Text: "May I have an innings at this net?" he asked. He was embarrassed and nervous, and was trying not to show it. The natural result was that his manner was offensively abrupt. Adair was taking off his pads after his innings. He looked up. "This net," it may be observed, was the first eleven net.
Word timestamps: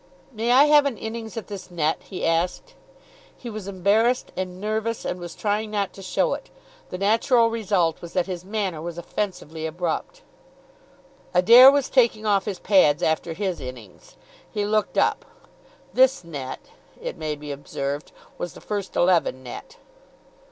"May 0.31 0.51
I 0.51 0.63
have 0.63 0.87
an 0.87 0.97
innings 0.97 1.37
at 1.37 1.45
this 1.45 1.69
net?" 1.69 2.01
he 2.01 2.25
asked. 2.25 2.73
He 3.37 3.51
was 3.51 3.67
embarrassed 3.67 4.31
and 4.35 4.59
nervous, 4.59 5.05
and 5.05 5.19
was 5.19 5.35
trying 5.35 5.69
not 5.69 5.93
to 5.93 6.01
show 6.01 6.33
it. 6.33 6.49
The 6.89 6.97
natural 6.97 7.51
result 7.51 8.01
was 8.01 8.13
that 8.13 8.25
his 8.25 8.43
manner 8.43 8.81
was 8.81 8.97
offensively 8.97 9.67
abrupt. 9.67 10.23
Adair 11.35 11.69
was 11.69 11.87
taking 11.87 12.25
off 12.25 12.45
his 12.45 12.57
pads 12.57 13.03
after 13.03 13.33
his 13.33 13.61
innings. 13.61 14.17
He 14.51 14.65
looked 14.65 14.97
up. 14.97 15.23
"This 15.93 16.23
net," 16.23 16.61
it 16.99 17.15
may 17.15 17.35
be 17.35 17.51
observed, 17.51 18.11
was 18.39 18.53
the 18.53 18.59
first 18.59 18.95
eleven 18.95 19.43
net. 19.43 19.77